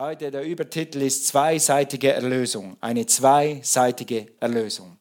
[0.00, 4.96] Heute der Übertitel ist zweiseitige Erlösung, eine zweiseitige Erlösung.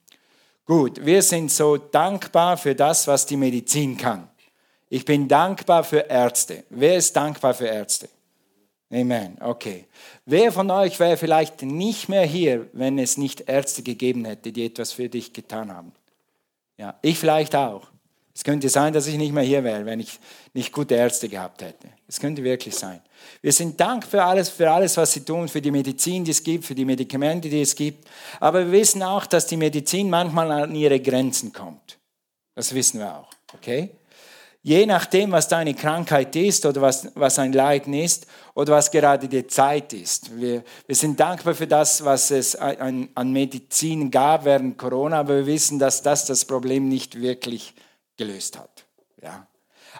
[0.65, 4.27] Gut, wir sind so dankbar für das, was die Medizin kann.
[4.89, 6.63] Ich bin dankbar für Ärzte.
[6.71, 8.09] Wer ist dankbar für Ärzte?
[8.91, 9.37] Amen.
[9.39, 9.85] Okay.
[10.25, 14.65] Wer von euch wäre vielleicht nicht mehr hier, wenn es nicht Ärzte gegeben hätte, die
[14.65, 15.91] etwas für dich getan haben?
[16.79, 17.87] Ja, ich vielleicht auch.
[18.37, 20.19] Es könnte sein, dass ich nicht mehr hier wäre, wenn ich
[20.53, 21.87] nicht gute Ärzte gehabt hätte.
[22.07, 23.01] Es könnte wirklich sein.
[23.41, 26.43] Wir sind dankbar für alles, für alles, was sie tun, für die Medizin, die es
[26.43, 28.07] gibt, für die Medikamente, die es gibt.
[28.39, 31.97] Aber wir wissen auch, dass die Medizin manchmal an ihre Grenzen kommt.
[32.53, 33.29] Das wissen wir auch.
[33.55, 33.89] Okay?
[34.61, 39.27] Je nachdem, was deine Krankheit ist oder was, was ein Leiden ist oder was gerade
[39.27, 40.39] die Zeit ist.
[40.39, 45.37] Wir, wir sind dankbar für das, was es an, an Medizin gab während Corona, aber
[45.37, 47.73] wir wissen, dass das das Problem nicht wirklich
[48.17, 48.85] gelöst hat.
[49.21, 49.47] Ja.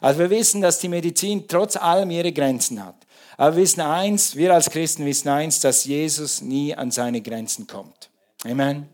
[0.02, 2.96] Also wir wissen, dass die Medizin trotz allem ihre Grenzen hat.
[3.38, 7.68] Aber wir wissen eins, wir als Christen wissen eins, dass Jesus nie an seine Grenzen
[7.68, 8.10] kommt.
[8.44, 8.88] Amen.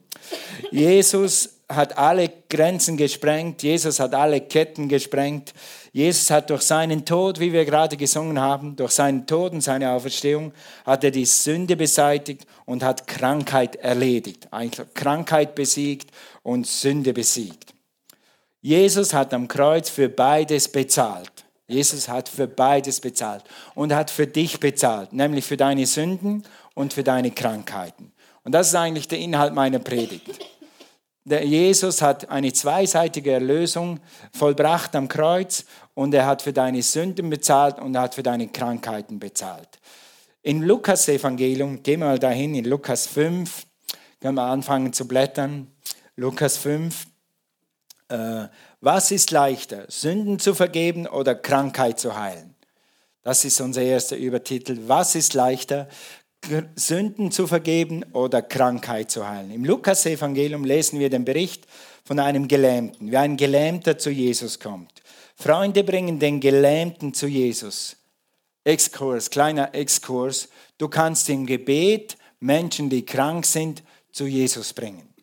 [0.71, 5.53] Jesus hat alle Grenzen gesprengt, Jesus hat alle Ketten gesprengt.
[5.91, 9.91] Jesus hat durch seinen Tod, wie wir gerade gesungen haben, durch seinen Tod und seine
[9.91, 10.51] Auferstehung,
[10.85, 14.47] hat er die Sünde beseitigt und hat Krankheit erledigt.
[14.93, 16.09] Krankheit besiegt
[16.41, 17.62] und Sünde besiegt.
[18.63, 21.43] Jesus hat am Kreuz für beides bezahlt.
[21.67, 23.43] Jesus hat für beides bezahlt
[23.75, 28.13] und hat für dich bezahlt, nämlich für deine Sünden und für deine Krankheiten.
[28.45, 30.39] Und das ist eigentlich der Inhalt meiner Predigt.
[31.25, 33.99] Der Jesus hat eine zweiseitige Erlösung
[34.31, 38.47] vollbracht am Kreuz und er hat für deine Sünden bezahlt und er hat für deine
[38.47, 39.67] Krankheiten bezahlt.
[40.41, 43.65] In Lukas Evangelium, gehen wir mal dahin, in Lukas 5,
[44.21, 45.67] können wir anfangen zu blättern.
[46.15, 47.07] Lukas 5,
[48.09, 48.47] äh,
[48.81, 52.55] was ist leichter, Sünden zu vergeben oder Krankheit zu heilen?
[53.23, 54.77] Das ist unser erster Übertitel.
[54.87, 55.87] Was ist leichter,
[56.75, 59.51] Sünden zu vergeben oder Krankheit zu heilen?
[59.51, 61.65] Im Lukas-Evangelium lesen wir den Bericht
[62.03, 65.01] von einem Gelähmten, wie ein Gelähmter zu Jesus kommt.
[65.35, 67.95] Freunde bringen den Gelähmten zu Jesus.
[68.65, 70.49] Exkurs, kleiner Exkurs.
[70.77, 75.13] Du kannst im Gebet Menschen, die krank sind, zu Jesus bringen.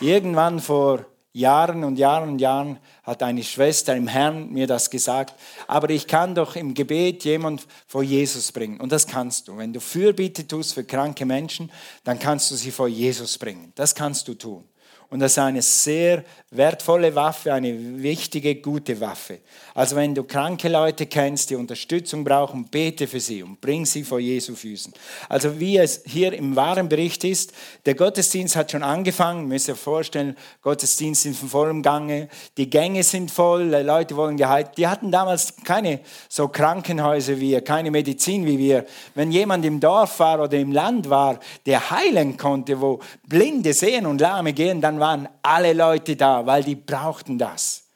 [0.00, 5.34] Irgendwann vor Jahren und Jahren und Jahren hat eine Schwester im Herrn mir das gesagt.
[5.66, 8.78] Aber ich kann doch im Gebet jemand vor Jesus bringen.
[8.80, 9.56] Und das kannst du.
[9.56, 11.70] Wenn du Fürbitte tust für kranke Menschen,
[12.04, 13.72] dann kannst du sie vor Jesus bringen.
[13.76, 14.64] Das kannst du tun.
[15.12, 19.40] Und das ist eine sehr wertvolle Waffe, eine wichtige, gute Waffe.
[19.74, 24.04] Also wenn du kranke Leute kennst, die Unterstützung brauchen, bete für sie und bring sie
[24.04, 24.92] vor Jesu Füßen.
[25.28, 27.52] Also wie es hier im wahren Bericht ist,
[27.84, 33.02] der Gottesdienst hat schon angefangen, müsst ihr vorstellen, Gottesdienst sind von vollem Gange, die Gänge
[33.02, 34.78] sind voll, Leute wollen geheilt.
[34.78, 38.86] Die hatten damals keine so Krankenhäuser wie wir, keine Medizin wie wir.
[39.14, 44.06] Wenn jemand im Dorf war oder im Land war, der heilen konnte, wo Blinde sehen
[44.06, 47.88] und Lahme gehen, dann waren alle Leute da, weil die brauchten das.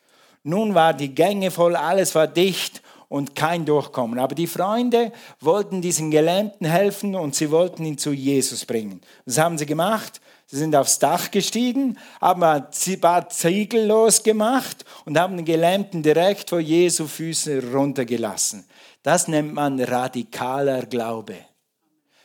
[0.43, 4.19] Nun war die Gänge voll, alles war dicht und kein Durchkommen.
[4.19, 9.01] Aber die Freunde wollten diesen Gelähmten helfen und sie wollten ihn zu Jesus bringen.
[9.25, 10.21] Was haben sie gemacht?
[10.47, 12.67] Sie sind aufs Dach gestiegen, haben ein
[13.01, 18.67] paar Ziegel losgemacht und haben den Gelähmten direkt vor Jesu Füße runtergelassen.
[19.05, 21.37] Das nennt man radikaler Glaube.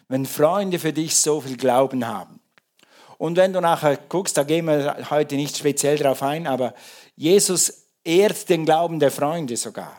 [0.07, 2.40] Wenn Freunde für dich so viel Glauben haben.
[3.21, 6.73] Und wenn du nachher guckst, da gehen wir heute nicht speziell drauf ein, aber
[7.15, 9.95] Jesus ehrt den Glauben der Freunde sogar.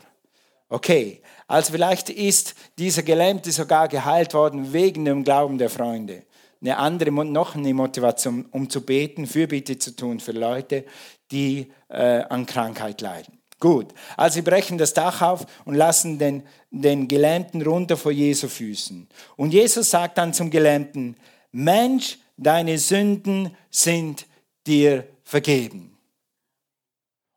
[0.69, 6.25] Okay, also vielleicht ist dieser Gelähmte sogar geheilt worden wegen dem Glauben der Freunde.
[6.61, 10.84] Eine andere, noch eine Motivation, um zu beten, Fürbitte zu tun für Leute,
[11.31, 13.38] die äh, an Krankheit leiden.
[13.61, 18.49] Gut, also sie brechen das Dach auf und lassen den, den Gelähmten runter vor Jesu
[18.49, 19.09] Füßen.
[19.37, 21.16] Und Jesus sagt dann zum Gelähmten,
[21.53, 24.26] Mensch, deine Sünden sind
[24.66, 25.97] dir vergeben.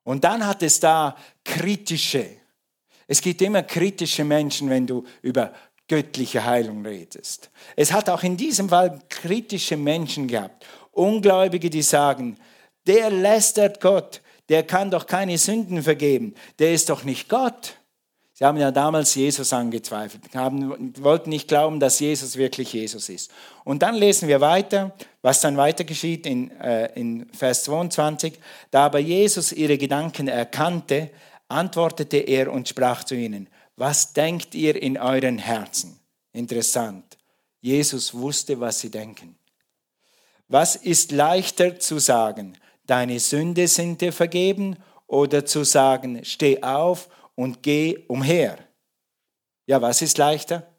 [0.04, 2.28] Und dann hat es da kritische.
[3.08, 5.54] Es gibt immer kritische Menschen, wenn du über
[5.88, 7.50] göttliche Heilung redest.
[7.76, 10.66] Es hat auch in diesem Fall kritische Menschen gehabt.
[10.92, 12.38] Ungläubige, die sagen,
[12.88, 17.78] der lästert Gott, der kann doch keine Sünden vergeben, der ist doch nicht Gott.
[18.38, 23.32] Sie haben ja damals Jesus angezweifelt, haben, wollten nicht glauben, dass Jesus wirklich Jesus ist.
[23.64, 28.38] Und dann lesen wir weiter, was dann weiter geschieht in, äh, in Vers 22.
[28.72, 31.12] Da aber Jesus ihre Gedanken erkannte,
[31.48, 33.48] antwortete er und sprach zu ihnen,
[33.78, 35.98] was denkt ihr in euren Herzen?
[36.34, 37.18] Interessant.
[37.62, 39.38] Jesus wusste, was sie denken.
[40.50, 44.76] Was ist leichter zu sagen, deine Sünde sind dir vergeben,
[45.08, 48.58] oder zu sagen, steh auf und geh umher.
[49.68, 50.72] Ja, was ist leichter?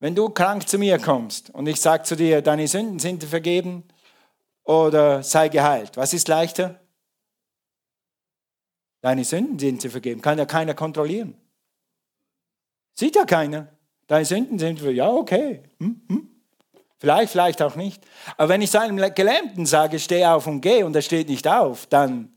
[0.00, 3.84] Wenn du krank zu mir kommst und ich sage zu dir, deine Sünden sind vergeben
[4.62, 6.80] oder sei geheilt, was ist leichter?
[9.00, 11.36] Deine Sünden sind dir vergeben, kann ja keiner kontrollieren.
[12.94, 13.68] Sieht ja keiner.
[14.08, 15.62] Deine Sünden sind, ja, okay.
[15.78, 16.28] Hm, hm.
[16.98, 18.02] Vielleicht, vielleicht auch nicht.
[18.36, 21.46] Aber wenn ich zu einem Gelähmten sage, steh auf und geh und er steht nicht
[21.46, 22.32] auf, dann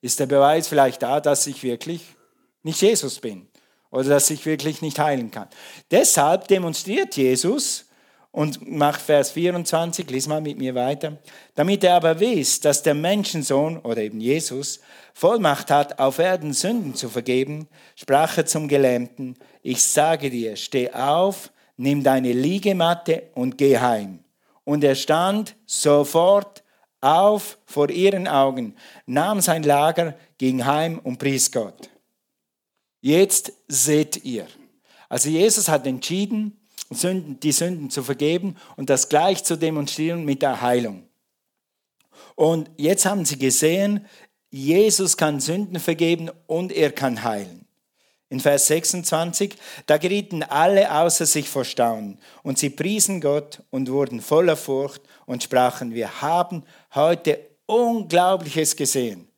[0.00, 2.02] ist der Beweis vielleicht da, dass ich wirklich
[2.62, 3.48] nicht Jesus bin
[3.90, 5.48] oder dass ich wirklich nicht heilen kann.
[5.90, 7.86] Deshalb demonstriert Jesus
[8.36, 11.16] und macht Vers 24, lies mal mit mir weiter,
[11.54, 14.80] damit er aber weiß, dass der Menschensohn oder eben Jesus
[15.14, 20.90] Vollmacht hat, auf Erden Sünden zu vergeben, sprach er zum Gelähmten, ich sage dir, steh
[20.90, 24.18] auf, nimm deine Liegematte und geh heim.
[24.64, 26.62] Und er stand sofort
[27.06, 28.74] auf vor ihren Augen,
[29.06, 31.88] nahm sein Lager, ging heim und pries Gott.
[33.00, 34.46] Jetzt seht ihr.
[35.08, 36.58] Also Jesus hat entschieden,
[36.90, 41.04] die Sünden zu vergeben und das gleich zu demonstrieren mit der Heilung.
[42.34, 44.06] Und jetzt haben sie gesehen,
[44.50, 47.65] Jesus kann Sünden vergeben und er kann heilen.
[48.28, 49.54] In Vers 26,
[49.86, 55.02] da gerieten alle außer sich vor Staunen und sie priesen Gott und wurden voller Furcht
[55.26, 56.64] und sprachen, wir haben
[56.94, 59.28] heute Unglaubliches gesehen.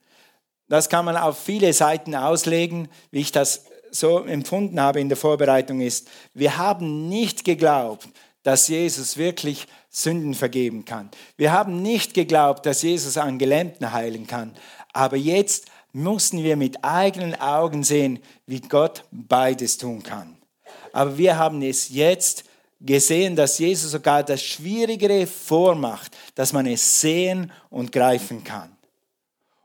[0.68, 5.16] Das kann man auf viele Seiten auslegen, wie ich das so empfunden habe in der
[5.16, 8.08] Vorbereitung ist, wir haben nicht geglaubt,
[8.42, 11.10] dass Jesus wirklich Sünden vergeben kann.
[11.36, 14.54] Wir haben nicht geglaubt, dass Jesus einen Gelähmten heilen kann.
[14.92, 20.36] Aber jetzt mussten wir mit eigenen Augen sehen, wie Gott beides tun kann.
[20.92, 22.44] Aber wir haben es jetzt
[22.80, 28.76] gesehen, dass Jesus sogar das Schwierigere vormacht, dass man es sehen und greifen kann.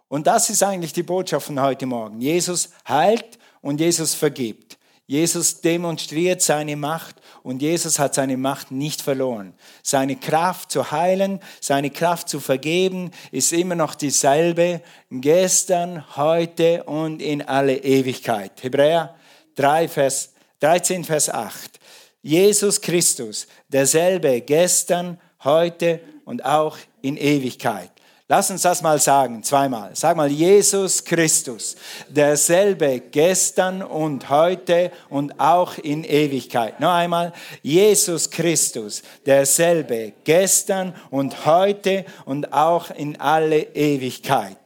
[0.08, 2.22] Und das ist eigentlich die Botschaft von heute Morgen.
[2.22, 4.78] Jesus heilt und Jesus vergibt.
[5.06, 9.54] Jesus demonstriert seine Macht und Jesus hat seine Macht nicht verloren.
[9.82, 17.22] Seine Kraft zu heilen, seine Kraft zu vergeben ist immer noch dieselbe, gestern, heute und
[17.22, 18.64] in alle Ewigkeit.
[18.64, 19.16] Hebräer
[19.56, 21.80] 3, Vers, 13, Vers 8.
[22.22, 27.92] Jesus Christus, derselbe gestern, heute und auch in Ewigkeit.
[28.36, 29.92] Lass uns das mal sagen, zweimal.
[29.94, 31.76] Sag mal, Jesus Christus,
[32.10, 36.80] derselbe gestern und heute und auch in Ewigkeit.
[36.80, 37.32] Noch einmal,
[37.62, 44.63] Jesus Christus, derselbe gestern und heute und auch in alle Ewigkeit.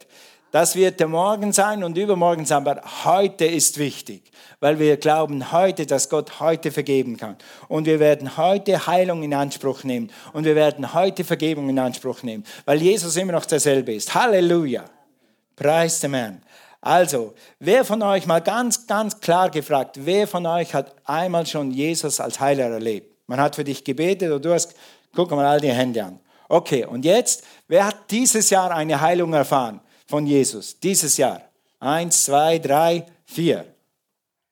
[0.58, 5.52] Das wird der Morgen sein und übermorgen sein, aber heute ist wichtig weil wir glauben
[5.52, 7.36] heute, dass Gott heute vergeben kann.
[7.68, 10.10] Und wir werden heute Heilung in Anspruch nehmen.
[10.32, 14.12] Und wir werden heute Vergebung in Anspruch nehmen, weil Jesus immer noch derselbe ist.
[14.12, 14.86] Halleluja.
[15.54, 16.42] Preis dem Herrn.
[16.80, 21.70] Also, wer von euch mal ganz, ganz klar gefragt, wer von euch hat einmal schon
[21.70, 23.14] Jesus als Heiler erlebt?
[23.28, 24.74] Man hat für dich gebetet und du hast,
[25.14, 26.18] guck mal all die Hände an.
[26.48, 30.80] Okay, und jetzt, wer hat dieses Jahr eine Heilung erfahren von Jesus?
[30.80, 31.42] Dieses Jahr.
[31.78, 33.64] Eins, zwei, drei, vier.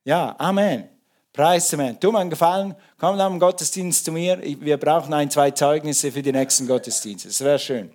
[0.05, 0.89] Ja, Amen.
[1.33, 2.01] Preis dem Herrn.
[2.01, 4.41] Tu mir einen Gefallen, komm am Gottesdienst zu mir.
[4.43, 7.29] Wir brauchen ein, zwei Zeugnisse für die nächsten Gottesdienste.
[7.29, 7.91] Das wäre schön.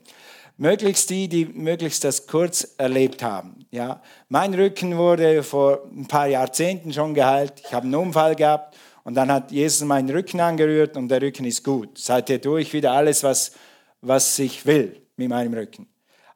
[0.58, 3.66] Möglichst die, die möglichst das kurz erlebt haben.
[3.72, 7.54] Ja, mein Rücken wurde vor ein paar Jahrzehnten schon geheilt.
[7.66, 11.46] Ich habe einen Unfall gehabt und dann hat Jesus meinen Rücken angerührt und der Rücken
[11.46, 11.98] ist gut.
[11.98, 13.54] Seither tue ich wieder alles, was,
[14.02, 15.91] was ich will mit meinem Rücken.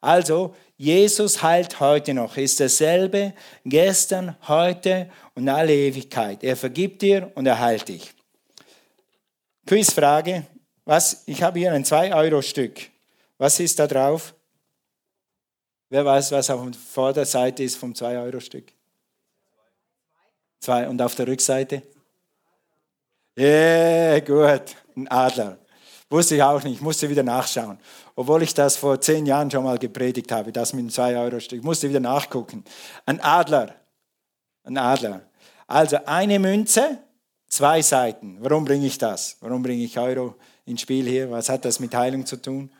[0.05, 3.33] Also, Jesus heilt heute noch, ist derselbe
[3.63, 6.43] gestern, heute und alle Ewigkeit.
[6.43, 8.13] Er vergibt dir und er heilt dich.
[9.65, 10.45] Quizfrage.
[10.85, 12.81] Was, ich habe hier ein 2-Euro-Stück.
[13.39, 14.35] Was ist da drauf?
[15.89, 18.71] Wer weiß, was auf der Vorderseite ist vom 2-Euro-Stück?
[20.59, 20.87] Zwei.
[20.87, 21.81] Und auf der Rückseite?
[23.35, 24.75] Yeah, gut.
[24.95, 25.57] Ein Adler.
[26.09, 27.79] Wusste ich auch nicht, musste wieder nachschauen.
[28.15, 31.63] Obwohl ich das vor zehn Jahren schon mal gepredigt habe, das mit dem 2-Euro-Stück.
[31.63, 32.63] Musste wieder nachgucken.
[33.05, 33.75] Ein Adler.
[34.63, 35.21] Ein Adler.
[35.67, 36.99] Also eine Münze,
[37.47, 38.37] zwei Seiten.
[38.39, 39.37] Warum bringe ich das?
[39.41, 41.29] Warum bringe ich Euro ins Spiel hier?
[41.29, 42.71] Was hat das mit Heilung zu tun?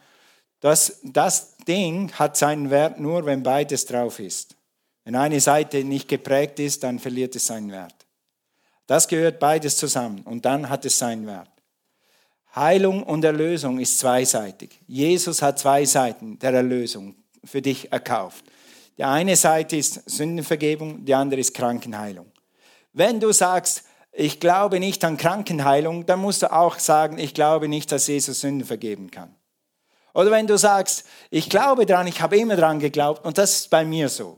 [0.62, 4.56] Das, das Ding hat seinen Wert nur, wenn beides drauf ist.
[5.04, 7.94] Wenn eine Seite nicht geprägt ist, dann verliert es seinen Wert.
[8.88, 11.50] Das gehört beides zusammen und dann hat es seinen Wert.
[12.56, 14.80] Heilung und Erlösung ist zweiseitig.
[14.88, 18.46] Jesus hat zwei Seiten der Erlösung für dich erkauft.
[18.98, 22.28] Die eine Seite ist Sündenvergebung, die andere ist Krankenheilung.
[22.94, 23.84] Wenn du sagst,
[24.14, 28.40] ich glaube nicht an Krankenheilung, dann musst du auch sagen, ich glaube nicht, dass Jesus
[28.40, 29.36] Sünden vergeben kann.
[30.14, 33.70] Oder wenn du sagst, ich glaube dran, ich habe immer dran geglaubt und das ist
[33.70, 34.38] bei mir so.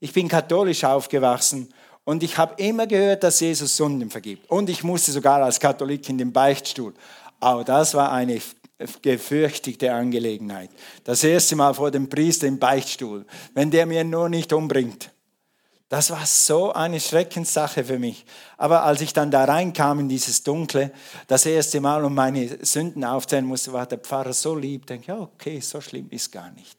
[0.00, 1.72] Ich bin katholisch aufgewachsen
[2.06, 4.50] Und ich habe immer gehört, dass Jesus Sünden vergibt.
[4.50, 6.92] Und ich musste sogar als Katholik in den Beichtstuhl.
[7.40, 8.40] Aber das war eine
[9.02, 10.70] gefürchtete Angelegenheit.
[11.04, 13.24] Das erste Mal vor dem Priester im Beichtstuhl.
[13.54, 15.10] Wenn der mir nur nicht umbringt.
[15.88, 18.24] Das war so eine Schreckenssache für mich.
[18.56, 20.90] Aber als ich dann da reinkam in dieses Dunkle,
[21.28, 24.86] das erste Mal und meine Sünden aufzählen musste, war der Pfarrer so lieb.
[24.86, 26.76] Denke, ja, okay, so schlimm ist gar nicht.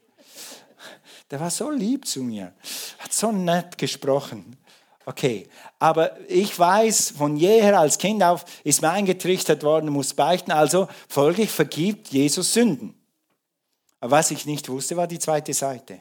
[1.31, 2.53] Der war so lieb zu mir,
[2.99, 4.57] hat so nett gesprochen.
[5.05, 5.47] Okay,
[5.77, 10.87] aber ich weiß, von jeher als Kind auf ist mir eingetrichtert worden, muss beichten, also
[11.07, 12.95] folglich vergibt Jesus Sünden.
[13.99, 15.99] Aber was ich nicht wusste, war die zweite Seite.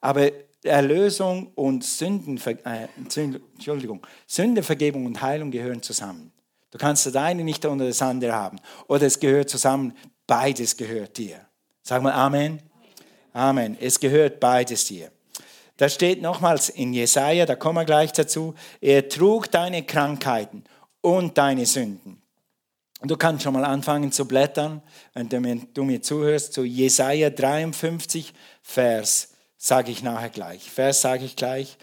[0.00, 0.30] Aber
[0.62, 6.32] Erlösung und Sündenver äh, Entschuldigung, Sündenvergebung und Heilung gehören zusammen.
[6.70, 8.58] Du kannst das eine nicht unter das andere haben.
[8.88, 11.40] Oder es gehört zusammen, beides gehört dir.
[11.82, 12.60] Sag mal Amen.
[13.32, 13.76] Amen.
[13.80, 15.10] Es gehört beides dir.
[15.78, 20.64] Da steht nochmals in Jesaja, da kommen wir gleich dazu, er trug deine Krankheiten
[21.00, 22.20] und deine Sünden.
[23.02, 24.82] Du kannst schon mal anfangen zu blättern,
[25.14, 30.68] wenn du mir, du mir zuhörst, zu Jesaja 53, Vers sage ich nachher gleich.
[30.68, 31.78] Vers sage ich gleich.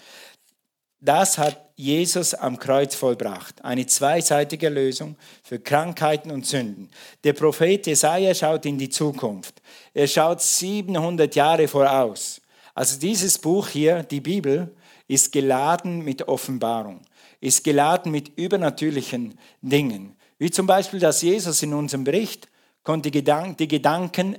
[1.00, 3.64] Das hat Jesus am Kreuz vollbracht.
[3.64, 6.90] Eine zweiseitige Lösung für Krankheiten und Sünden.
[7.24, 9.62] Der Prophet Jesaja schaut in die Zukunft.
[9.94, 12.42] Er schaut 700 Jahre voraus.
[12.76, 14.76] Also dieses Buch hier, die Bibel,
[15.08, 17.02] ist geladen mit Offenbarung,
[17.40, 20.16] ist geladen mit übernatürlichen Dingen.
[20.38, 22.50] Wie zum Beispiel, dass Jesus in unserem Bericht
[22.84, 24.38] konnte die Gedanken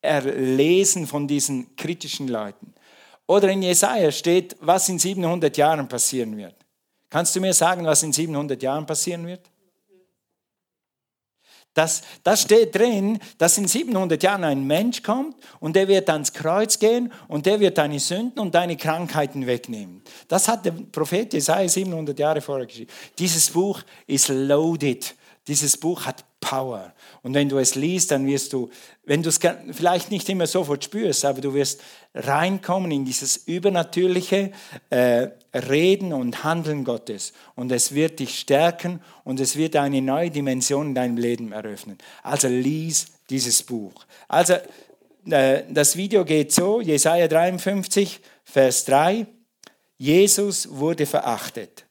[0.00, 2.74] erlesen von diesen kritischen Leuten.
[3.26, 6.54] Oder in Jesaja steht, was in 700 Jahren passieren wird.
[7.10, 9.50] Kannst du mir sagen, was in 700 Jahren passieren wird?
[11.74, 16.32] Das, das steht drin, dass in 700 Jahren ein Mensch kommt und der wird ans
[16.32, 20.00] Kreuz gehen und der wird deine Sünden und deine Krankheiten wegnehmen.
[20.28, 22.90] Das hat der Prophet Jesaja 700 Jahre vorher geschrieben.
[23.18, 25.14] Dieses Buch ist loaded.
[25.46, 26.92] Dieses Buch hat Power.
[27.22, 28.70] Und wenn du es liest, dann wirst du,
[29.04, 29.40] wenn du es
[29.72, 31.80] vielleicht nicht immer sofort spürst, aber du wirst
[32.14, 34.52] reinkommen in dieses übernatürliche
[34.90, 37.32] äh, Reden und Handeln Gottes.
[37.54, 41.98] Und es wird dich stärken und es wird eine neue Dimension in deinem Leben eröffnen.
[42.22, 44.04] Also lies dieses Buch.
[44.28, 44.54] Also
[45.30, 49.26] äh, das Video geht so, Jesaja 53, Vers 3.
[49.96, 51.83] Jesus wurde verachtet,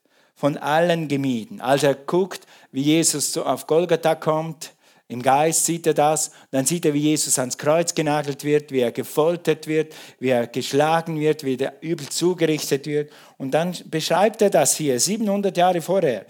[0.43, 1.61] von allen gemieden.
[1.61, 4.73] Als er guckt, wie Jesus auf Golgatha kommt,
[5.07, 8.81] im Geist sieht er das, dann sieht er, wie Jesus ans Kreuz genagelt wird, wie
[8.81, 13.09] er gefoltert wird, wie er geschlagen wird, wie er übel zugerichtet wird.
[13.37, 16.25] Und dann beschreibt er das hier, 700 Jahre vorher.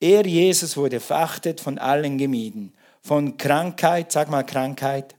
[0.00, 2.72] Er, Jesus, wurde verachtet, von allen gemieden.
[3.02, 5.14] Von Krankheit, sag mal Krankheit,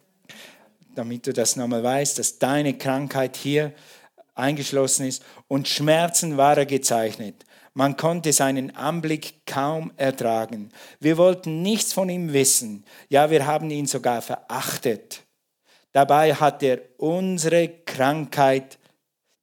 [0.95, 3.73] damit du das nochmal weißt, dass deine Krankheit hier
[4.33, 5.23] eingeschlossen ist.
[5.47, 7.45] Und Schmerzen war er gezeichnet.
[7.73, 10.69] Man konnte seinen Anblick kaum ertragen.
[10.99, 12.83] Wir wollten nichts von ihm wissen.
[13.09, 15.23] Ja, wir haben ihn sogar verachtet.
[15.91, 18.77] Dabei hat er unsere Krankheit,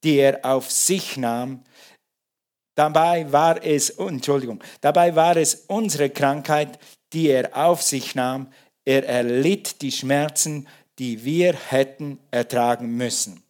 [0.04, 1.64] die er auf sich nahm,
[2.76, 6.78] dabei war es, Entschuldigung, dabei war es unsere Krankheit,
[7.12, 8.48] die er auf sich nahm.
[8.84, 10.68] Er erlitt die Schmerzen,
[10.98, 13.42] die wir hätten ertragen müssen.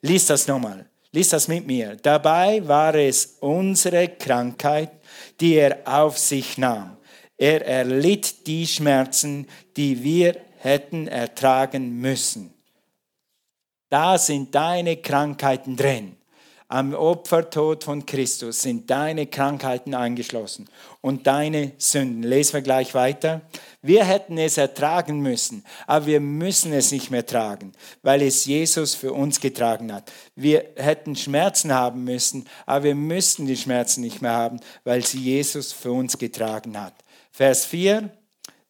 [0.00, 0.86] Lies das nochmal.
[1.14, 1.94] Lies das mit mir.
[2.02, 4.90] Dabei war es unsere Krankheit,
[5.38, 6.96] die er auf sich nahm.
[7.36, 12.52] Er erlitt die Schmerzen, die wir hätten ertragen müssen.
[13.88, 16.16] Da sind deine Krankheiten drin.
[16.68, 20.68] Am Opfertod von Christus sind deine Krankheiten eingeschlossen
[21.02, 22.22] und deine Sünden.
[22.22, 23.42] Lesen wir gleich weiter.
[23.82, 28.94] Wir hätten es ertragen müssen, aber wir müssen es nicht mehr tragen, weil es Jesus
[28.94, 30.10] für uns getragen hat.
[30.36, 35.20] Wir hätten Schmerzen haben müssen, aber wir müssten die Schmerzen nicht mehr haben, weil sie
[35.20, 36.94] Jesus für uns getragen hat.
[37.30, 38.08] Vers 4.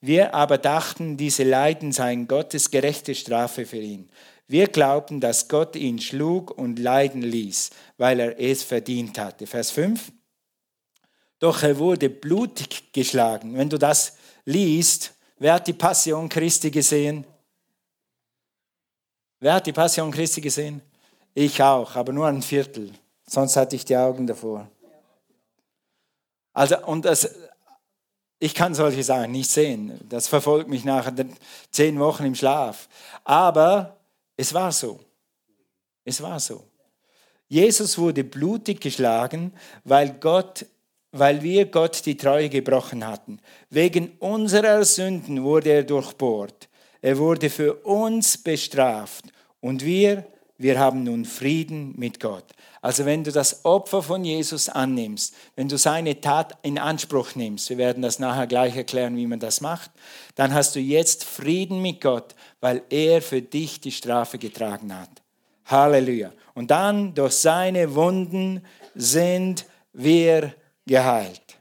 [0.01, 4.11] Wir aber dachten, diese Leiden seien Gottes gerechte Strafe für ihn.
[4.47, 9.47] Wir glaubten, dass Gott ihn schlug und leiden ließ, weil er es verdient hatte.
[9.47, 10.13] Vers 5.
[11.39, 13.57] Doch er wurde blutig geschlagen.
[13.57, 17.27] Wenn du das liest, wer hat die Passion Christi gesehen?
[19.41, 20.83] Wer hat die Passion Christi gesehen?
[21.35, 22.93] Ich auch, aber nur ein Viertel.
[23.27, 24.69] Sonst hatte ich die Augen davor.
[26.53, 27.29] Also, und das,
[28.39, 29.99] ich kann solche Sachen nicht sehen.
[30.09, 31.11] Das verfolgt mich nach
[31.71, 32.89] zehn Wochen im Schlaf.
[33.25, 33.97] Aber
[34.37, 35.01] es war so.
[36.05, 36.65] Es war so.
[37.49, 39.53] Jesus wurde blutig geschlagen,
[39.85, 40.67] weil Gott
[41.17, 43.39] weil wir Gott die Treue gebrochen hatten.
[43.71, 46.69] Wegen unserer Sünden wurde er durchbohrt.
[47.03, 49.27] Er wurde für uns bestraft
[49.61, 50.27] und wir
[50.57, 52.45] wir haben nun Frieden mit Gott.
[52.81, 57.71] Also wenn du das Opfer von Jesus annimmst, wenn du seine Tat in Anspruch nimmst,
[57.71, 59.91] wir werden das nachher gleich erklären, wie man das macht,
[60.37, 65.11] dann hast du jetzt Frieden mit Gott, weil er für dich die Strafe getragen hat.
[65.67, 66.33] Halleluja.
[66.55, 70.55] Und dann durch seine Wunden sind wir
[70.87, 71.59] geheilt.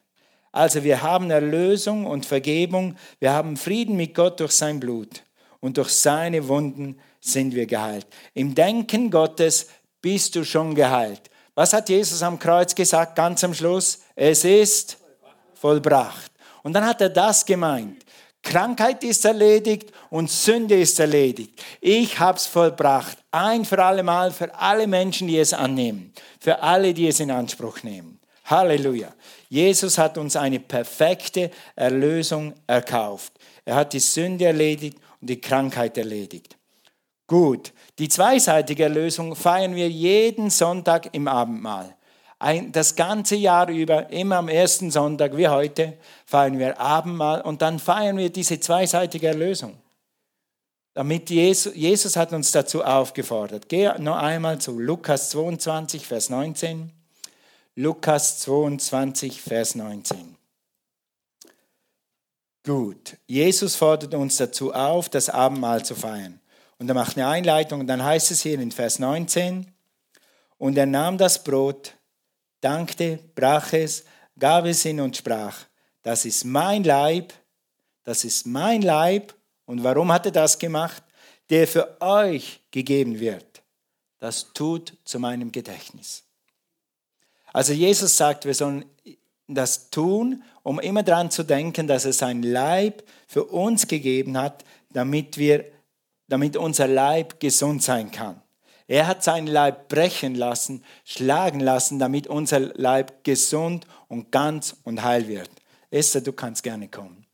[0.54, 5.24] Also wir haben Erlösung und Vergebung, wir haben Frieden mit Gott durch sein Blut
[5.60, 8.08] und durch seine Wunden sind wir geheilt.
[8.34, 9.68] Im Denken Gottes
[10.02, 11.30] bist du schon geheilt.
[11.54, 14.00] Was hat Jesus am Kreuz gesagt, ganz am Schluss?
[14.16, 14.98] Es ist
[15.54, 16.32] vollbracht.
[16.62, 18.03] Und dann hat er das gemeint.
[18.44, 21.64] Krankheit ist erledigt und Sünde ist erledigt.
[21.82, 23.18] Ich habe es vollbracht.
[23.32, 26.14] Ein für alle Mal für alle Menschen, die es annehmen.
[26.40, 28.20] Für alle, die es in Anspruch nehmen.
[28.46, 29.14] Halleluja.
[29.50, 33.34] Jesus hat uns eine perfekte Erlösung erkauft.
[33.66, 36.58] Er hat die Sünde erledigt und die Krankheit erledigt.
[37.28, 41.96] Gut, die zweiseitige Erlösung feiern wir jeden Sonntag im Abendmahl.
[42.44, 45.94] Ein, das ganze Jahr über, immer am ersten Sonntag wie heute,
[46.26, 49.78] feiern wir Abendmahl und dann feiern wir diese zweiseitige Erlösung.
[50.94, 53.70] Damit Jesus, Jesus hat uns dazu aufgefordert.
[53.70, 56.92] Geh noch einmal zu Lukas 22, Vers 19.
[57.76, 60.36] Lukas 22, Vers 19.
[62.66, 66.42] Gut, Jesus fordert uns dazu auf, das Abendmahl zu feiern.
[66.78, 69.72] Und er macht eine Einleitung und dann heißt es hier in Vers 19,
[70.58, 71.94] und er nahm das Brot,
[72.64, 74.06] dankte, brach es,
[74.38, 75.58] gab es hin und sprach,
[76.02, 77.34] das ist mein Leib,
[78.04, 79.34] das ist mein Leib.
[79.66, 81.04] Und warum hat er das gemacht?
[81.50, 83.62] Der für euch gegeben wird.
[84.20, 86.24] Das tut zu meinem Gedächtnis.
[87.52, 88.86] Also Jesus sagt, wir sollen
[89.48, 94.64] das tun, um immer daran zu denken, dass er sein Leib für uns gegeben hat,
[94.92, 95.66] damit, wir,
[96.28, 98.43] damit unser Leib gesund sein kann.
[98.94, 105.02] Er hat seinen Leib brechen lassen, schlagen lassen, damit unser Leib gesund und ganz und
[105.02, 105.50] heil wird.
[105.90, 107.26] Esther, du kannst gerne kommen.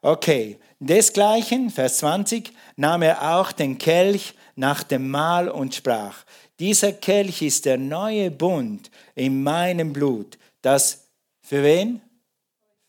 [0.00, 6.18] Okay, desgleichen, Vers 20, nahm er auch den Kelch nach dem Mahl und sprach,
[6.60, 11.08] dieser Kelch ist der neue Bund in meinem Blut, das
[11.40, 12.00] für wen?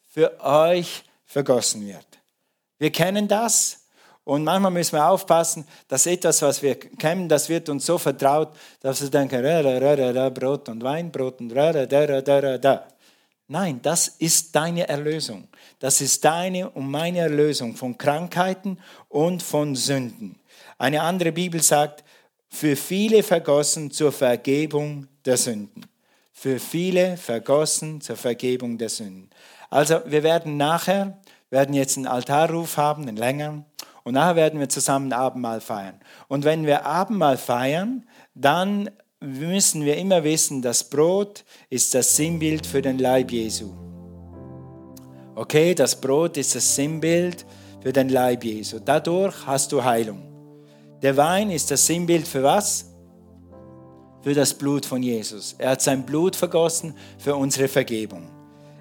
[0.06, 2.06] Für euch vergossen wird.
[2.78, 3.87] Wir kennen das
[4.28, 8.50] und manchmal müssen wir aufpassen, dass etwas, was wir kennen, das wird uns so vertraut,
[8.82, 9.42] dass wir denken,
[10.34, 12.88] Brot und Wein, Brot und da.
[13.48, 15.48] Nein, das ist deine Erlösung.
[15.80, 20.38] Das ist deine und meine Erlösung von Krankheiten und von Sünden.
[20.78, 22.04] Eine andere Bibel sagt,
[22.50, 25.86] für viele vergossen zur Vergebung der Sünden.
[26.34, 29.30] Für viele vergossen zur Vergebung der Sünden.
[29.70, 31.18] Also wir werden nachher,
[31.50, 33.64] werden jetzt einen Altarruf haben, einen längeren,
[34.08, 36.00] und nachher werden wir zusammen Abendmahl feiern.
[36.30, 38.90] Und wenn wir Abendmahl feiern, dann
[39.20, 43.74] müssen wir immer wissen, das Brot ist das Sinnbild für den Leib Jesu.
[45.36, 47.46] Okay, das Brot ist das Sinnbild
[47.82, 48.80] für den Leib Jesu.
[48.80, 50.24] Dadurch hast du Heilung.
[51.02, 52.86] Der Wein ist das Sinnbild für was?
[54.22, 55.54] Für das Blut von Jesus.
[55.58, 58.30] Er hat sein Blut vergossen für unsere Vergebung.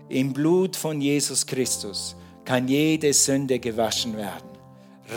[0.09, 4.56] Im Blut von Jesus Christus kann jede Sünde gewaschen werden,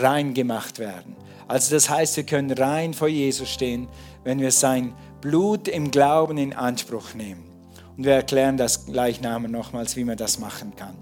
[0.00, 1.16] rein gemacht werden.
[1.48, 3.88] Also das heißt, wir können rein vor Jesus stehen,
[4.24, 7.44] wenn wir sein Blut im Glauben in Anspruch nehmen.
[7.96, 10.96] Und wir erklären das gleich nachher nochmals, wie man das machen kann.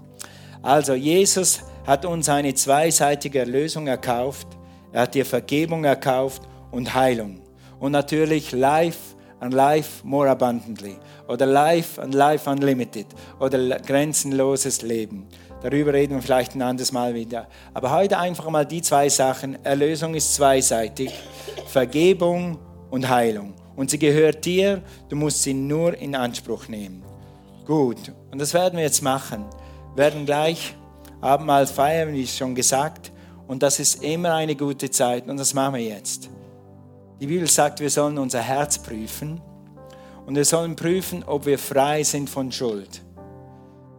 [0.61, 4.47] Also Jesus hat uns eine zweiseitige Erlösung erkauft
[4.91, 7.41] er hat dir Vergebung erkauft und Heilung.
[7.79, 10.97] Und natürlich Life and Life more abundantly.
[11.27, 13.05] Oder Life and Life unlimited.
[13.39, 15.27] Oder grenzenloses Leben.
[15.61, 17.47] Darüber reden wir vielleicht ein anderes Mal wieder.
[17.73, 19.63] Aber heute einfach mal die zwei Sachen.
[19.65, 21.11] Erlösung ist zweiseitig.
[21.67, 23.53] Vergebung und Heilung.
[23.75, 27.03] Und sie gehört dir, du musst sie nur in Anspruch nehmen.
[27.65, 29.45] Gut, und das werden wir jetzt machen.
[29.95, 30.75] Wir werden gleich
[31.21, 33.11] Abendmahl feiern, wie schon gesagt.
[33.47, 36.29] Und das ist immer eine gute Zeit und das machen wir jetzt.
[37.19, 39.41] Die Bibel sagt, wir sollen unser Herz prüfen
[40.25, 43.01] und wir sollen prüfen, ob wir frei sind von Schuld.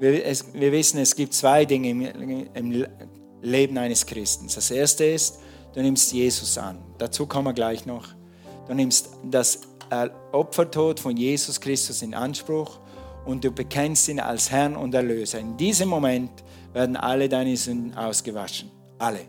[0.00, 2.86] Wir, es, wir wissen, es gibt zwei Dinge im, im
[3.42, 4.48] Leben eines Christen.
[4.52, 5.40] Das erste ist,
[5.74, 6.78] du nimmst Jesus an.
[6.96, 8.08] Dazu kommen wir gleich noch.
[8.66, 9.60] Du nimmst das
[10.32, 12.78] Opfertod von Jesus Christus in Anspruch
[13.26, 15.38] und du bekennst ihn als Herrn und Erlöser.
[15.38, 16.30] In diesem Moment
[16.72, 18.70] werden alle deine Sünden ausgewaschen.
[18.98, 19.20] Alle.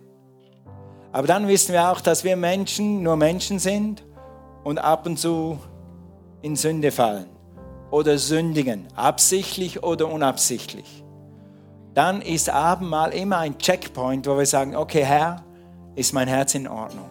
[1.11, 4.05] Aber dann wissen wir auch, dass wir Menschen nur Menschen sind
[4.63, 5.59] und ab und zu
[6.41, 7.40] in Sünde fallen
[7.91, 11.03] oder sündigen, absichtlich oder unabsichtlich.
[11.93, 15.43] Dann ist Abendmahl immer ein Checkpoint, wo wir sagen, okay Herr,
[15.95, 17.09] ist mein Herz in Ordnung?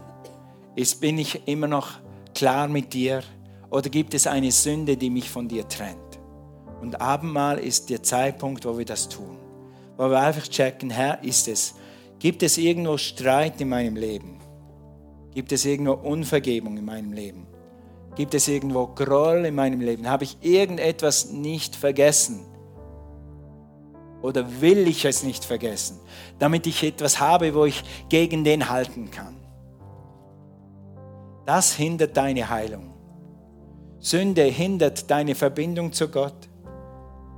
[0.74, 1.92] Ist, bin ich immer noch
[2.34, 3.22] klar mit dir
[3.68, 6.18] oder gibt es eine Sünde, die mich von dir trennt?
[6.80, 9.36] Und Abendmahl ist der Zeitpunkt, wo wir das tun.
[9.98, 11.74] Wo wir einfach checken, Herr, ist es,
[12.18, 14.38] gibt es irgendwo Streit in meinem Leben?
[15.34, 17.46] Gibt es irgendwo Unvergebung in meinem Leben?
[18.20, 20.06] Gibt es irgendwo Groll in meinem Leben?
[20.06, 22.44] Habe ich irgendetwas nicht vergessen?
[24.20, 25.98] Oder will ich es nicht vergessen,
[26.38, 29.37] damit ich etwas habe, wo ich gegen den halten kann?
[31.46, 32.92] Das hindert deine Heilung.
[34.00, 36.50] Sünde hindert deine Verbindung zu Gott.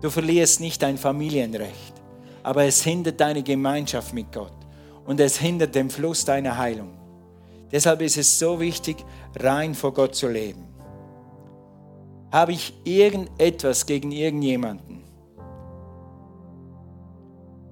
[0.00, 1.94] Du verlierst nicht dein Familienrecht,
[2.42, 4.58] aber es hindert deine Gemeinschaft mit Gott
[5.06, 6.98] und es hindert den Fluss deiner Heilung.
[7.70, 8.96] Deshalb ist es so wichtig,
[9.38, 10.71] rein vor Gott zu leben.
[12.32, 15.04] Habe ich irgendetwas gegen irgendjemanden?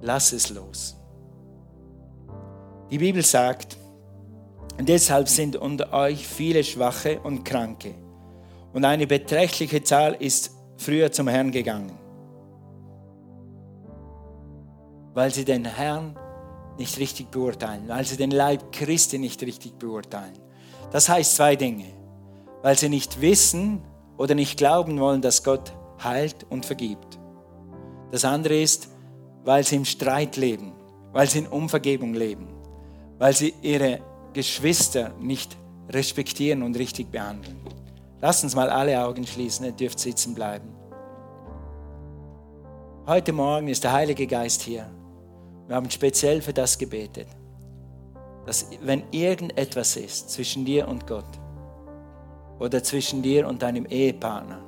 [0.02, 0.96] Lass es los.
[2.90, 3.78] Die Bibel sagt,
[4.78, 7.94] deshalb sind unter euch viele Schwache und Kranke
[8.74, 11.98] und eine beträchtliche Zahl ist früher zum Herrn gegangen,
[15.14, 16.16] weil sie den Herrn
[16.78, 20.38] nicht richtig beurteilen, weil sie den Leib Christi nicht richtig beurteilen.
[20.90, 21.86] Das heißt zwei Dinge,
[22.62, 23.82] weil sie nicht wissen
[24.20, 25.72] oder nicht glauben wollen, dass Gott
[26.04, 27.18] heilt und vergibt.
[28.10, 28.90] Das andere ist,
[29.44, 30.74] weil sie im Streit leben,
[31.12, 32.46] weil sie in Unvergebung leben,
[33.18, 34.00] weil sie ihre
[34.34, 35.56] Geschwister nicht
[35.88, 37.56] respektieren und richtig behandeln.
[38.20, 40.68] Lass uns mal alle Augen schließen, ihr dürft sitzen bleiben.
[43.06, 44.86] Heute Morgen ist der Heilige Geist hier.
[45.66, 47.28] Wir haben speziell für das gebetet,
[48.44, 51.39] dass wenn irgendetwas ist zwischen dir und Gott
[52.60, 54.60] oder zwischen dir und deinem Ehepartner.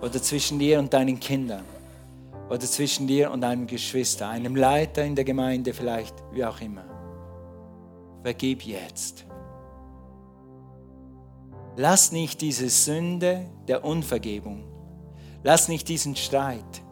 [0.00, 1.64] Oder zwischen dir und deinen Kindern.
[2.48, 6.82] Oder zwischen dir und einem Geschwister, einem Leiter in der Gemeinde vielleicht, wie auch immer,
[8.24, 9.24] vergib jetzt.
[11.76, 14.64] Lass nicht diese Sünde der Unvergebung,
[15.44, 16.82] lass nicht diesen Streit,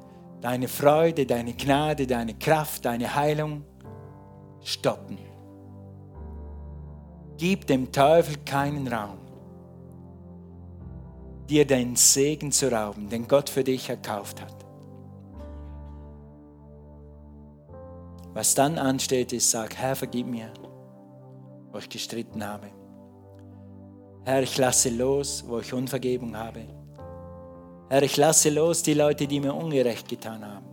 [0.40, 3.64] deine Freude, deine Gnade, deine Kraft, deine Heilung
[4.62, 5.18] stoppen.
[7.36, 9.18] Gib dem Teufel keinen Raum,
[11.48, 14.54] dir den Segen zu rauben, den Gott für dich erkauft hat.
[18.34, 20.52] Was dann ansteht, ist, sag, Herr, vergib mir,
[21.72, 22.68] wo ich gestritten habe.
[24.24, 26.66] Herr, ich lasse los, wo ich Unvergebung habe.
[27.88, 30.66] Herr, ich lasse los die Leute, die mir ungerecht getan haben.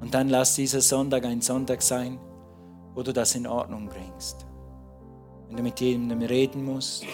[0.00, 2.20] Und dann lass dieser Sonntag ein Sonntag sein,
[2.94, 4.46] wo du das in Ordnung bringst.
[5.52, 7.04] Wenn du mit jemandem reden musst.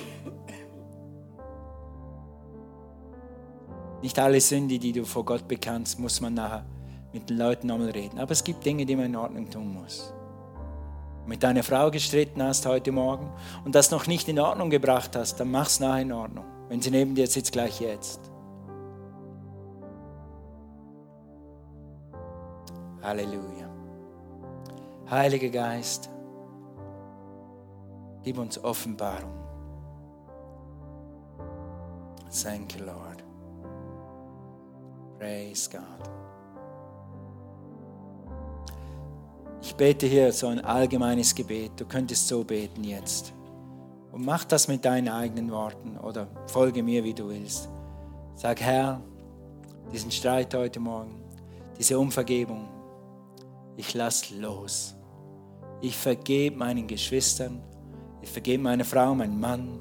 [4.01, 6.65] Nicht alle Sünde, die du vor Gott bekannst, muss man nachher
[7.13, 8.21] mit den Leuten nochmal reden.
[8.21, 10.13] Aber es gibt Dinge, die man in Ordnung tun muss
[11.27, 13.31] mit deiner Frau gestritten hast heute Morgen
[13.65, 16.45] und das noch nicht in Ordnung gebracht hast, dann mach's nachher in Ordnung.
[16.69, 18.21] Wenn sie neben dir sitzt, gleich jetzt.
[23.03, 23.69] Halleluja.
[25.11, 26.09] Heiliger Geist,
[28.23, 29.33] gib uns Offenbarung.
[32.43, 33.25] Thank you, Lord.
[35.19, 35.83] Praise God.
[39.61, 41.73] Ich bete hier so ein allgemeines Gebet.
[41.77, 43.33] Du könntest so beten jetzt.
[44.13, 47.69] Und mach das mit deinen eigenen Worten oder folge mir, wie du willst.
[48.35, 49.01] Sag, Herr,
[49.93, 51.21] diesen Streit heute Morgen,
[51.79, 52.69] diese Unvergebung,
[53.77, 54.95] ich lass los.
[55.81, 57.63] Ich vergebe meinen Geschwistern,
[58.31, 59.79] vergebe meiner Frau, meinem Mann,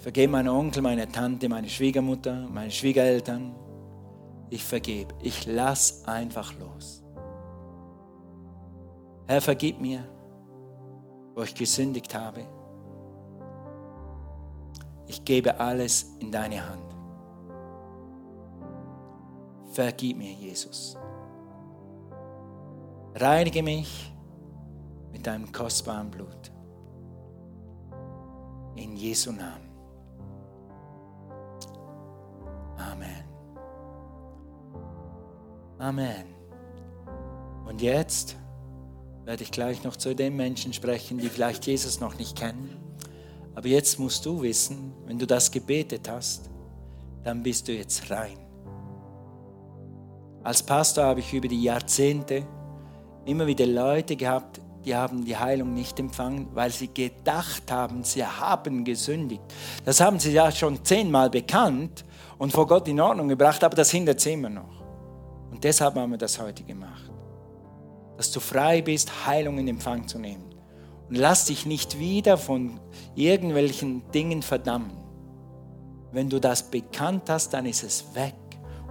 [0.00, 3.54] ich vergebe meinem Onkel, meiner Tante, meine Schwiegermutter, meine Schwiegereltern.
[4.48, 5.14] Ich vergebe.
[5.20, 7.04] Ich lass einfach los.
[9.26, 10.02] Herr, vergib mir,
[11.34, 12.46] wo ich gesündigt habe.
[15.06, 16.96] Ich gebe alles in deine Hand.
[19.72, 20.96] Vergib mir, Jesus.
[23.14, 24.14] Reinige mich
[25.12, 26.50] mit deinem kostbaren Blut.
[28.80, 29.68] In Jesu Namen.
[32.78, 33.24] Amen.
[35.78, 36.24] Amen.
[37.66, 38.36] Und jetzt
[39.26, 42.74] werde ich gleich noch zu den Menschen sprechen, die vielleicht Jesus noch nicht kennen.
[43.54, 46.48] Aber jetzt musst du wissen, wenn du das gebetet hast,
[47.22, 48.38] dann bist du jetzt rein.
[50.42, 52.46] Als Pastor habe ich über die Jahrzehnte
[53.26, 58.24] immer wieder Leute gehabt, die haben die Heilung nicht empfangen, weil sie gedacht haben, sie
[58.24, 59.42] haben gesündigt.
[59.84, 62.04] Das haben sie ja schon zehnmal bekannt
[62.38, 64.80] und vor Gott in Ordnung gebracht, aber das hindert sie immer noch.
[65.50, 67.10] Und deshalb haben wir das heute gemacht
[68.20, 70.44] dass du frei bist, Heilung in Empfang zu nehmen.
[71.08, 72.78] Und lass dich nicht wieder von
[73.14, 74.92] irgendwelchen Dingen verdammen.
[76.12, 78.34] Wenn du das bekannt hast, dann ist es weg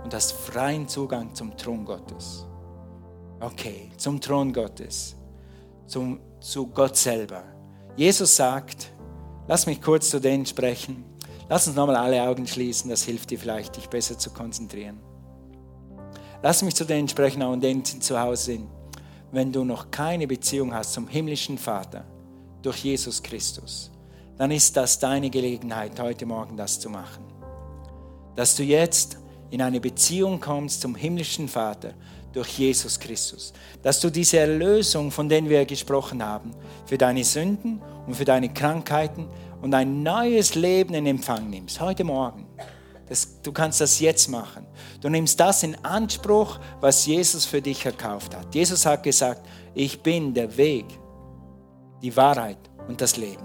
[0.03, 2.47] und hast freien Zugang zum Thron Gottes.
[3.39, 5.15] Okay, zum Thron Gottes,
[5.89, 7.43] zum, zu Gott selber.
[7.95, 8.91] Jesus sagt,
[9.47, 11.03] lass mich kurz zu denen sprechen.
[11.49, 14.99] Lass uns nochmal alle Augen schließen, das hilft dir vielleicht, dich besser zu konzentrieren.
[16.43, 18.69] Lass mich zu denen sprechen, auch denen, die zu Hause sind.
[19.31, 22.05] Wenn du noch keine Beziehung hast zum himmlischen Vater
[22.61, 23.91] durch Jesus Christus,
[24.37, 27.25] dann ist das deine Gelegenheit, heute Morgen das zu machen.
[28.35, 29.17] Dass du jetzt
[29.49, 31.93] in eine Beziehung kommst zum himmlischen Vater
[32.33, 33.53] durch Jesus Christus.
[33.81, 36.51] Dass du diese Erlösung, von der wir gesprochen haben,
[36.85, 39.27] für deine Sünden und für deine Krankheiten
[39.61, 41.79] und ein neues Leben in Empfang nimmst.
[41.79, 42.45] Heute Morgen.
[43.07, 44.67] Das, du kannst das jetzt machen.
[45.01, 48.53] Du nimmst das in Anspruch, was Jesus für dich erkauft hat.
[48.53, 50.85] Jesus hat gesagt, ich bin der Weg,
[52.03, 53.43] die Wahrheit und das Leben.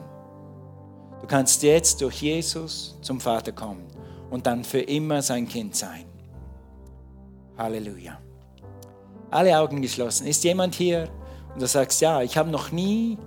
[1.22, 3.86] Du kannst jetzt durch Jesus zum Vater kommen
[4.30, 6.04] und dann für immer sein Kind sein.
[7.56, 8.23] Halleluja.
[9.34, 10.28] Alle Augen geschlossen.
[10.28, 11.08] Ist jemand hier
[11.52, 13.18] und du sagst, ja, ich habe noch nie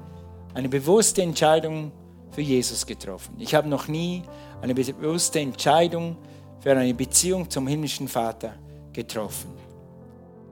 [0.54, 1.92] eine bewusste Entscheidung
[2.32, 3.36] für Jesus getroffen.
[3.40, 4.24] Ich habe noch nie
[4.62, 6.16] eine bewusste Entscheidung
[6.62, 8.54] für eine Beziehung zum himmlischen Vater
[8.94, 9.52] getroffen.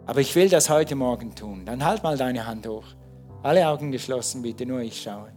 [0.05, 1.65] Aber ich will das heute Morgen tun.
[1.65, 2.85] Dann halt mal deine Hand hoch.
[3.41, 5.31] Alle Augen geschlossen, bitte, nur ich schaue.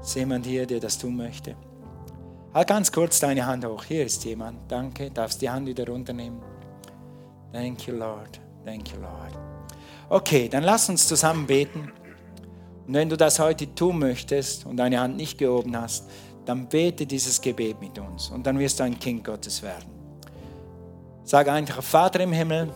[0.00, 1.56] Ist jemand hier, der das tun möchte?
[2.54, 3.84] Halt ganz kurz deine Hand hoch.
[3.84, 4.58] Hier ist jemand.
[4.68, 5.10] Danke.
[5.10, 6.40] Darfst die Hand wieder runternehmen.
[7.52, 8.41] Thank you, Lord.
[8.64, 9.36] Thank you, Lord.
[10.08, 11.90] Okay, dann lass uns zusammen beten.
[12.86, 16.08] Und wenn du das heute tun möchtest und deine Hand nicht gehoben hast,
[16.44, 19.88] dann bete dieses Gebet mit uns und dann wirst du ein Kind Gottes werden.
[21.24, 22.72] Sag einfach, Vater im Himmel,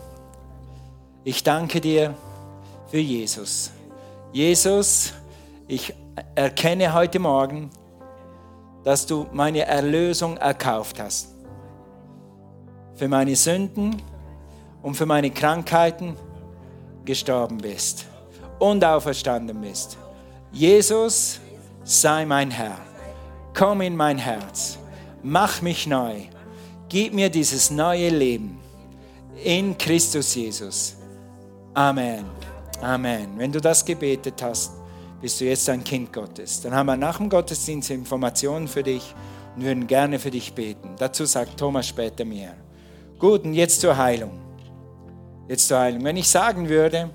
[1.23, 2.15] ich danke dir
[2.87, 3.71] für Jesus.
[4.31, 5.13] Jesus,
[5.67, 5.93] ich
[6.35, 7.69] erkenne heute Morgen,
[8.83, 11.35] dass du meine Erlösung erkauft hast.
[12.95, 14.01] Für meine Sünden
[14.81, 16.15] und für meine Krankheiten
[17.05, 18.05] gestorben bist
[18.59, 19.97] und auferstanden bist.
[20.51, 21.39] Jesus,
[21.83, 22.77] sei mein Herr.
[23.53, 24.77] Komm in mein Herz.
[25.23, 26.21] Mach mich neu.
[26.89, 28.59] Gib mir dieses neue Leben
[29.43, 30.95] in Christus Jesus.
[31.73, 32.25] Amen.
[32.81, 33.37] Amen.
[33.37, 34.73] Wenn du das gebetet hast,
[35.21, 36.61] bist du jetzt ein Kind Gottes.
[36.61, 39.13] Dann haben wir nach dem Gottesdienst Informationen für dich
[39.55, 40.95] und würden gerne für dich beten.
[40.97, 42.55] Dazu sagt Thomas später mehr.
[43.17, 44.46] Gut, und jetzt zur Heilung.
[45.47, 46.03] Jetzt zur Heilung.
[46.03, 47.09] Wenn ich sagen würde,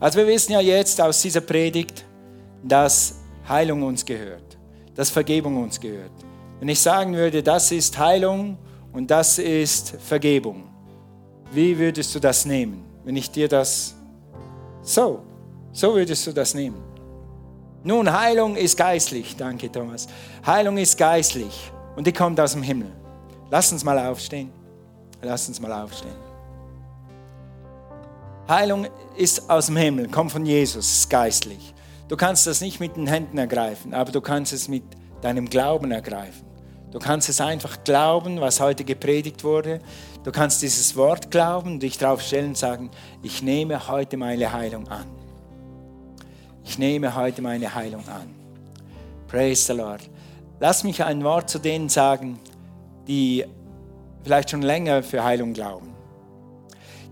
[0.00, 2.04] also wir wissen ja jetzt aus dieser Predigt,
[2.62, 4.58] dass Heilung uns gehört,
[4.94, 6.12] dass Vergebung uns gehört.
[6.58, 8.58] Wenn ich sagen würde, das ist Heilung
[8.92, 10.64] und das ist Vergebung,
[11.52, 12.84] wie würdest du das nehmen?
[13.04, 13.94] Wenn ich dir das
[14.82, 15.22] so,
[15.72, 16.82] so würdest du das nehmen.
[17.84, 19.36] Nun, Heilung ist geistlich.
[19.36, 20.06] Danke, Thomas.
[20.46, 22.92] Heilung ist geistlich und die kommt aus dem Himmel.
[23.50, 24.50] Lass uns mal aufstehen.
[25.20, 26.31] Lass uns mal aufstehen.
[28.48, 31.74] Heilung ist aus dem Himmel, kommt von Jesus, ist geistlich.
[32.08, 34.82] Du kannst das nicht mit den Händen ergreifen, aber du kannst es mit
[35.20, 36.44] deinem Glauben ergreifen.
[36.90, 39.78] Du kannst es einfach glauben, was heute gepredigt wurde.
[40.24, 42.90] Du kannst dieses Wort glauben, dich darauf stellen und sagen,
[43.22, 45.06] ich nehme heute meine Heilung an.
[46.64, 48.34] Ich nehme heute meine Heilung an.
[49.26, 50.02] Praise the Lord.
[50.60, 52.38] Lass mich ein Wort zu denen sagen,
[53.08, 53.44] die
[54.22, 55.91] vielleicht schon länger für Heilung glauben.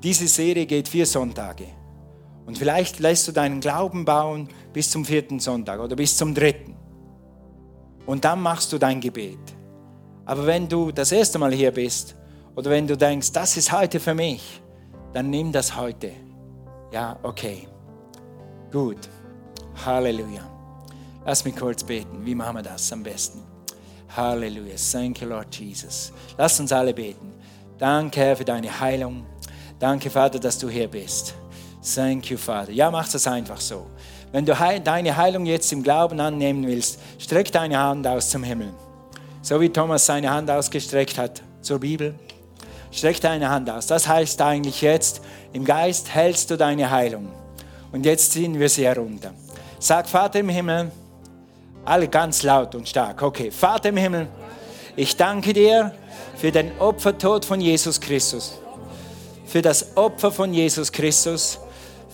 [0.02, 1.66] Diese Serie geht vier Sonntage.
[2.46, 6.74] Und vielleicht lässt du deinen Glauben bauen bis zum vierten Sonntag oder bis zum dritten.
[8.06, 9.38] Und dann machst du dein Gebet.
[10.24, 12.16] Aber wenn du das erste Mal hier bist
[12.56, 14.60] oder wenn du denkst, das ist heute für mich,
[15.12, 16.12] dann nimm das heute.
[16.92, 17.68] Ja, okay.
[18.72, 19.08] Gut.
[19.84, 20.42] Halleluja.
[21.24, 22.24] Lass mich kurz beten.
[22.24, 23.42] Wie machen wir das am besten?
[24.16, 24.74] Halleluja.
[24.92, 26.12] Thank you, Lord Jesus.
[26.36, 27.32] Lass uns alle beten.
[27.78, 29.24] Danke, Herr, für deine Heilung.
[29.80, 31.34] Danke, Vater, dass du hier bist.
[31.94, 32.70] Thank you, Vater.
[32.70, 33.86] Ja, mach das einfach so.
[34.30, 38.74] Wenn du deine Heilung jetzt im Glauben annehmen willst, streck deine Hand aus zum Himmel.
[39.40, 42.14] So wie Thomas seine Hand ausgestreckt hat zur Bibel.
[42.92, 43.86] Streck deine Hand aus.
[43.86, 45.22] Das heißt eigentlich jetzt,
[45.54, 47.30] im Geist hältst du deine Heilung.
[47.90, 49.32] Und jetzt ziehen wir sie herunter.
[49.78, 50.92] Sag, Vater im Himmel,
[51.86, 53.22] alle ganz laut und stark.
[53.22, 54.28] Okay, Vater im Himmel,
[54.94, 55.94] ich danke dir
[56.36, 58.60] für den Opfertod von Jesus Christus.
[59.50, 61.58] Für das Opfer von Jesus Christus.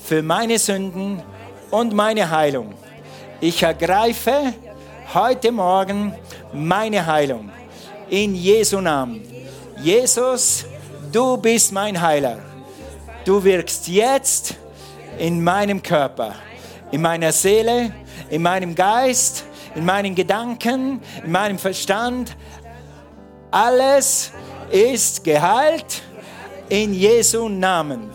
[0.03, 1.23] Für meine Sünden
[1.71, 2.73] und meine Heilung.
[3.43, 4.55] Ich ergreife
[5.13, 6.15] heute Morgen
[6.55, 7.51] meine Heilung.
[8.09, 9.21] In Jesu Namen.
[9.83, 10.65] Jesus,
[11.13, 12.39] du bist mein Heiler.
[13.27, 14.55] Du wirkst jetzt
[15.19, 16.37] in meinem Körper
[16.91, 17.93] in meiner Seele,
[18.31, 19.45] in meinem Geist,
[19.75, 22.35] in meinen Gedanken, in meinem Verstand.
[23.51, 24.31] Alles
[24.71, 26.03] ist geheilt
[26.69, 28.11] in Jesu Namen.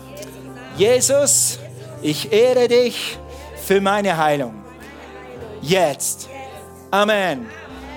[0.76, 1.58] Jesus,
[2.00, 3.18] ich ehre dich
[3.64, 4.54] für meine Heilung.
[5.60, 6.28] Jetzt.
[6.90, 7.46] Amen.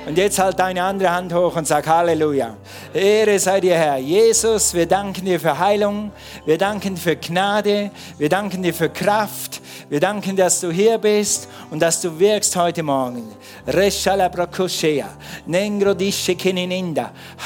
[0.05, 2.55] Und jetzt halt deine andere Hand hoch und sag Halleluja.
[2.93, 3.97] Ehre sei dir, Herr.
[3.97, 6.11] Jesus, wir danken dir für Heilung.
[6.45, 7.89] Wir danken dir für Gnade.
[8.19, 9.61] Wir danken dir für Kraft.
[9.89, 13.23] Wir danken, dass du hier bist und dass du wirkst heute Morgen.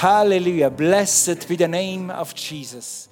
[0.02, 0.70] Halleluja.
[0.70, 3.09] Blessed be the name of Jesus.